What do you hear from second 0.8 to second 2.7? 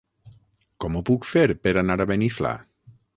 Com ho puc fer per anar a Beniflà?